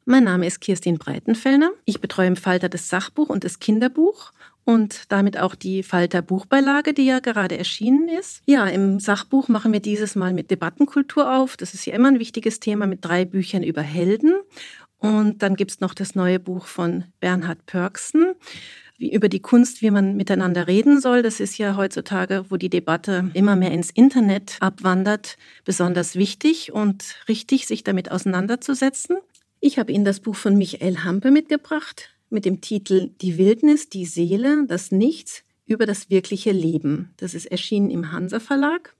[0.07, 1.71] Mein Name ist Kirstin Breitenfellner.
[1.85, 4.31] Ich betreue im Falter das Sachbuch und das Kinderbuch
[4.65, 8.41] und damit auch die Falter Buchbeilage, die ja gerade erschienen ist.
[8.45, 11.55] Ja, im Sachbuch machen wir dieses Mal mit Debattenkultur auf.
[11.55, 14.33] Das ist ja immer ein wichtiges Thema mit drei Büchern über Helden.
[14.97, 18.33] Und dann gibt es noch das neue Buch von Bernhard Pörksen.
[18.97, 21.21] über die Kunst, wie man miteinander reden soll.
[21.21, 27.17] Das ist ja heutzutage, wo die Debatte immer mehr ins Internet abwandert, besonders wichtig und
[27.27, 29.17] richtig, sich damit auseinanderzusetzen.
[29.59, 34.05] Ich habe Ihnen das Buch von Michael Hampe mitgebracht mit dem Titel Die Wildnis, die
[34.05, 37.11] Seele, das Nichts über das wirkliche Leben.
[37.17, 38.95] Das ist erschienen im Hansa Verlag.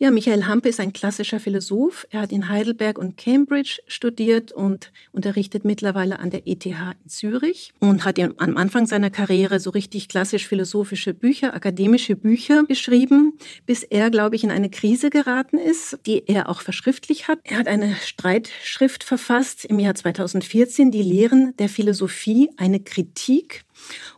[0.00, 2.06] Ja, Michael Hampe ist ein klassischer Philosoph.
[2.10, 7.72] Er hat in Heidelberg und Cambridge studiert und unterrichtet mittlerweile an der ETH in Zürich
[7.80, 13.82] und hat am Anfang seiner Karriere so richtig klassisch philosophische Bücher, akademische Bücher geschrieben, bis
[13.82, 17.40] er, glaube ich, in eine Krise geraten ist, die er auch verschriftlich hat.
[17.42, 23.64] Er hat eine Streitschrift verfasst im Jahr 2014, die Lehren der Philosophie, eine Kritik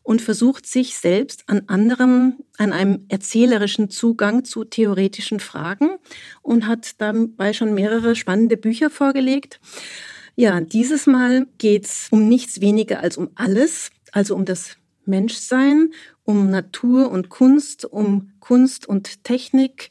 [0.02, 5.90] und versucht sich selbst an anderem, an einem erzählerischen Zugang zu theoretischen Fragen
[6.42, 9.60] und hat dabei schon mehrere spannende Bücher vorgelegt.
[10.36, 15.92] Ja, dieses Mal geht es um nichts weniger als um alles, also um das Menschsein,
[16.24, 19.90] um Natur und Kunst, um Kunst und Technik,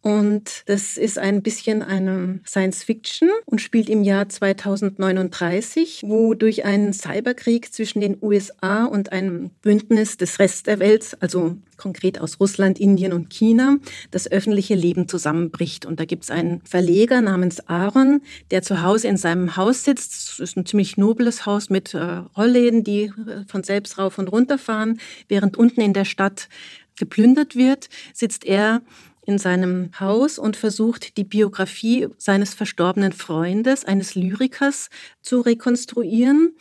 [0.00, 6.64] und das ist ein bisschen eine Science Fiction und spielt im Jahr 2039, wo durch
[6.64, 12.38] einen Cyberkrieg zwischen den USA und einem Bündnis des Rest der Welt, also konkret aus
[12.38, 13.78] Russland, Indien und China,
[14.12, 15.84] das öffentliche Leben zusammenbricht.
[15.84, 18.20] Und da gibt es einen Verleger namens Aaron,
[18.52, 20.12] der zu Hause in seinem Haus sitzt.
[20.12, 24.28] Das ist ein ziemlich nobles Haus mit äh, Rollläden, die äh, von selbst rauf und
[24.28, 25.00] runter fahren.
[25.26, 26.48] Während unten in der Stadt
[26.96, 28.82] geplündert wird, sitzt er
[29.28, 34.88] in seinem Haus und versucht, die Biografie seines verstorbenen Freundes, eines Lyrikers,
[35.20, 36.56] zu rekonstruieren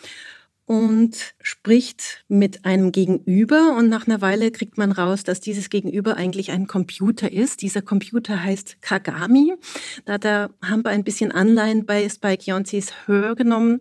[0.65, 6.17] und spricht mit einem Gegenüber und nach einer Weile kriegt man raus, dass dieses Gegenüber
[6.17, 7.62] eigentlich ein Computer ist.
[7.62, 9.53] Dieser Computer heißt Kagami.
[10.03, 13.80] Da, da haben wir ein bisschen Anleihen bei Spike Jonzis Hör genommen,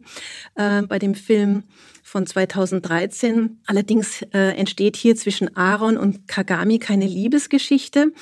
[0.54, 1.64] äh, bei dem Film
[2.04, 3.58] von 2013.
[3.66, 8.12] Allerdings äh, entsteht hier zwischen Aaron und Kagami keine Liebesgeschichte,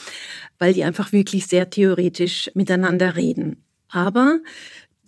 [0.64, 3.62] weil die einfach wirklich sehr theoretisch miteinander reden.
[3.90, 4.40] Aber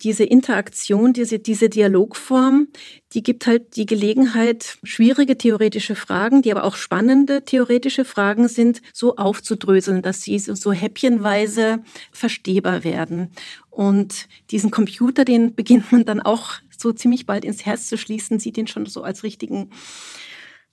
[0.03, 2.69] diese Interaktion, diese, diese Dialogform,
[3.15, 8.83] die gibt halt die Gelegenheit, schwierige theoretische Fragen, die aber auch spannende theoretische Fragen sind,
[8.93, 11.79] so aufzudröseln, dass sie so, so häppchenweise
[12.13, 13.31] verstehbar werden.
[13.71, 18.41] Und diesen Computer, den beginnt man dann auch so ziemlich bald ins Herz zu schließen,
[18.41, 19.71] sieht ihn schon so als richtigen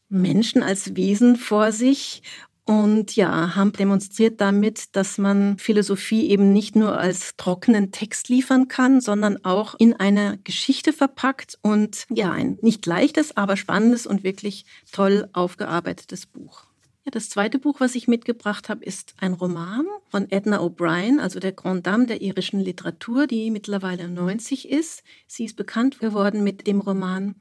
[0.10, 2.22] Menschen, als Wesen vor sich.
[2.66, 8.70] Und ja, Hamp demonstriert damit, dass man Philosophie eben nicht nur als trockenen Text liefern
[8.70, 14.24] kann, sondern auch in einer Geschichte verpackt und ja, ein nicht leichtes, aber spannendes und
[14.24, 16.68] wirklich toll aufgearbeitetes Buch.
[17.06, 21.42] Ja, das zweite Buch, was ich mitgebracht habe, ist ein Roman von Edna O'Brien, also
[21.42, 25.04] der Grand Dame der irischen Literatur, die mittlerweile 90 ist.
[25.28, 27.36] Sie ist bekannt geworden mit dem Roman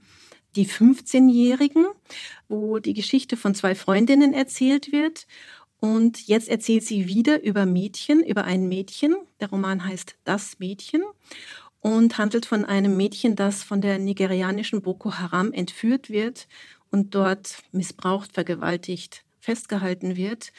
[0.56, 1.86] die 15-Jährigen,
[2.48, 5.26] wo die Geschichte von zwei Freundinnen erzählt wird.
[5.80, 9.16] Und jetzt erzählt sie wieder über Mädchen, über ein Mädchen.
[9.40, 11.02] Der Roman heißt Das Mädchen
[11.80, 16.46] und handelt von einem Mädchen, das von der nigerianischen Boko Haram entführt wird
[16.90, 20.52] und dort missbraucht, vergewaltigt, festgehalten wird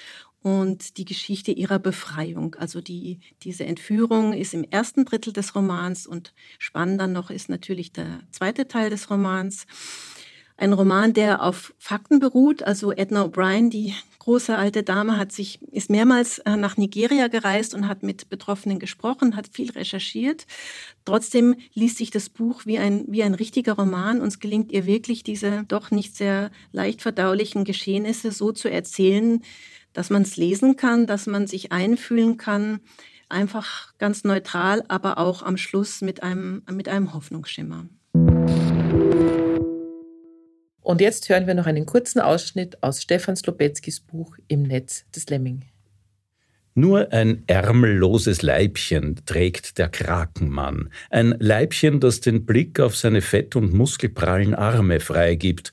[0.43, 2.55] und die Geschichte ihrer Befreiung.
[2.55, 7.93] Also die, diese Entführung ist im ersten Drittel des Romans und spannender noch ist natürlich
[7.93, 9.65] der zweite Teil des Romans.
[10.57, 12.61] Ein Roman, der auf Fakten beruht.
[12.61, 17.73] Also Edna O'Brien, die große alte Dame, hat sich, ist mehrmals äh, nach Nigeria gereist
[17.73, 20.45] und hat mit Betroffenen gesprochen, hat viel recherchiert.
[21.05, 24.85] Trotzdem liest sich das Buch wie ein, wie ein richtiger Roman und es gelingt ihr
[24.85, 29.41] wirklich, diese doch nicht sehr leicht verdaulichen Geschehnisse so zu erzählen,
[29.93, 32.81] dass man es lesen kann, dass man sich einfühlen kann,
[33.29, 37.87] einfach ganz neutral, aber auch am Schluss mit einem, mit einem Hoffnungsschimmer.
[40.81, 45.29] Und jetzt hören wir noch einen kurzen Ausschnitt aus Stefan Slobeckis Buch Im Netz des
[45.29, 45.63] Lemming.
[46.75, 50.89] Nur ein ärmelloses Leibchen trägt der Krakenmann.
[51.11, 55.71] Ein Leibchen, das den Blick auf seine fett- und muskelprallen Arme freigibt,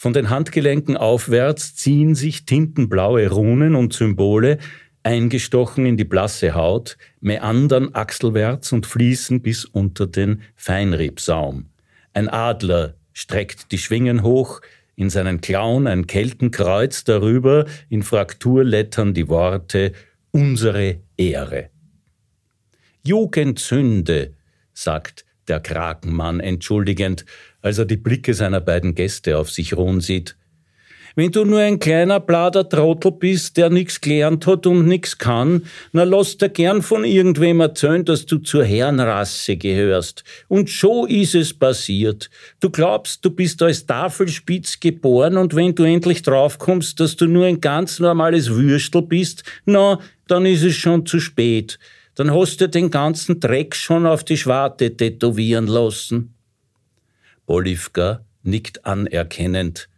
[0.00, 4.56] von den Handgelenken aufwärts ziehen sich tintenblaue Runen und Symbole,
[5.02, 11.66] eingestochen in die blasse Haut, meandern achselwärts und fließen bis unter den Feinriebsaum.
[12.14, 14.62] Ein Adler streckt die Schwingen hoch,
[14.96, 19.92] in seinen Klauen ein Keltenkreuz darüber, in Frakturlettern die Worte
[20.30, 21.68] Unsere Ehre.
[23.04, 24.32] Jugendsünde,
[24.72, 27.26] sagt der Krakenmann entschuldigend,
[27.60, 30.36] als er die Blicke seiner beiden Gäste auf sich ruhen sieht.
[31.16, 35.64] Wenn du nur ein kleiner blader Trottel bist, der nichts gelernt hat und nichts kann,
[35.92, 40.22] na lass dir gern von irgendwem erzählen, dass du zur Herrenrasse gehörst.
[40.46, 42.30] Und schon ist es passiert.
[42.60, 47.46] Du glaubst, du bist als Tafelspitz geboren und wenn du endlich draufkommst, dass du nur
[47.46, 49.98] ein ganz normales Würstel bist, na,
[50.28, 51.78] dann ist es schon zu spät.
[52.20, 56.34] Dann hast du den ganzen Dreck schon auf die Schwarte tätowieren lassen.
[57.46, 59.88] Bolivka nickt anerkennend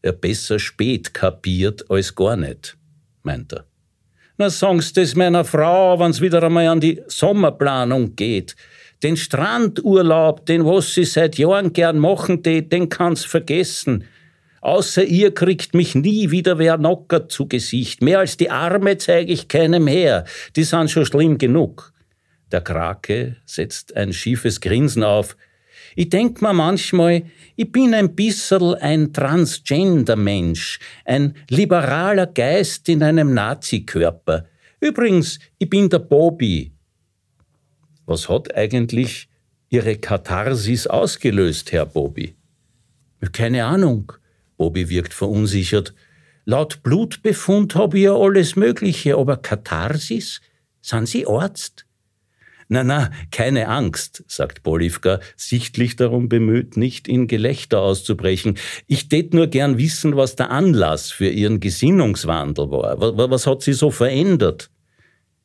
[0.00, 2.78] er besser spät kapiert als gar nicht,
[3.24, 3.66] meint er.
[4.38, 8.56] Na, sagst es meiner Frau, wenn's wieder einmal an die Sommerplanung geht.
[9.02, 14.04] Den Strandurlaub, den was sie seit Jahren gern machen tät, den kann's vergessen.
[14.60, 18.02] Außer ihr kriegt mich nie wieder wer Nocker zu Gesicht.
[18.02, 20.24] Mehr als die Arme zeige ich keinem her.
[20.54, 21.92] Die sind schon schlimm genug.
[22.52, 25.36] Der Krake setzt ein schiefes Grinsen auf.
[25.96, 27.22] Ich denk mir manchmal,
[27.56, 34.46] ich bin ein bisserl ein Transgender-Mensch, ein liberaler Geist in einem Nazi-Körper.
[34.80, 36.72] Übrigens, ich bin der Bobby.
[38.06, 39.28] Was hat eigentlich
[39.68, 42.34] Ihre Katharsis ausgelöst, Herr Bobby?
[43.32, 44.12] Keine Ahnung.
[44.60, 45.94] Bobby wirkt verunsichert.
[46.44, 50.42] Laut Blutbefund habe ich ja alles Mögliche, aber Katharsis?
[50.82, 51.86] Sind Sie Arzt?
[52.68, 58.58] Na, na, keine Angst, sagt Bolivka, sichtlich darum bemüht, nicht in Gelächter auszubrechen.
[58.86, 63.00] Ich tät nur gern wissen, was der Anlass für Ihren Gesinnungswandel war.
[63.00, 64.70] Was, was hat sie so verändert?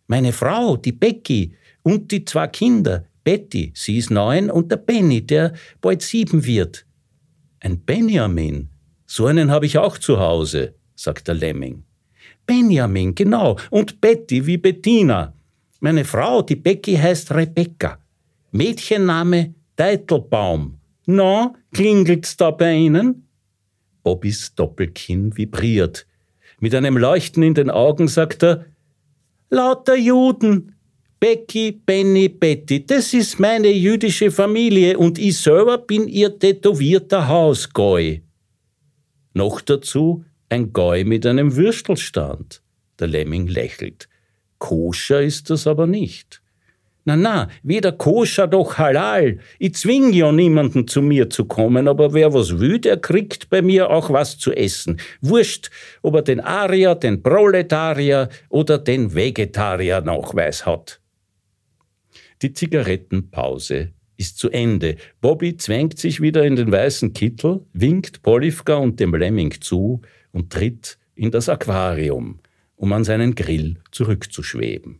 [0.08, 5.26] Meine Frau, die Becky, und die zwei Kinder, Betty, sie ist neun, und der Benny,
[5.26, 6.86] der bald sieben wird.
[7.62, 8.70] Ein Benjamin,
[9.16, 11.86] so einen habe ich auch zu Hause, sagt der Lemming.
[12.46, 15.34] Benjamin, genau, und Betty wie Bettina.
[15.80, 17.98] Meine Frau, die Becky, heißt Rebecca.
[18.52, 20.80] Mädchenname Teitelbaum.
[21.06, 23.30] Na, klingelt's da bei Ihnen?
[24.04, 26.06] Bobbys Doppelkinn vibriert.
[26.60, 28.66] Mit einem Leuchten in den Augen sagt er,
[29.50, 30.76] Lauter Juden.
[31.22, 38.25] Becky, Benny, Betty, das ist meine jüdische Familie und ich selber bin ihr tätowierter Hausgoi.
[39.36, 42.62] Noch dazu ein Goi mit einem Würstelstand.
[43.00, 44.08] Der Lemming lächelt.
[44.60, 46.42] Koscher ist das aber nicht.
[47.04, 49.40] Na, na, weder koscher doch halal.
[49.60, 53.62] Ich zwing ja niemanden zu mir zu kommen, aber wer was will, der kriegt bei
[53.62, 55.02] mir auch was zu essen.
[55.20, 55.70] Wurscht,
[56.02, 61.02] ob er den Arier, den Proletarier oder den Vegetarier-Nachweis hat.
[62.42, 64.98] Die Zigarettenpause ist zu Ende.
[65.22, 70.02] Bobby zwängt sich wieder in den weißen Kittel, winkt Polifka und dem Lemming zu
[70.32, 72.40] und tritt in das Aquarium
[72.76, 75.00] um an seinen Grill zurückzuschweben.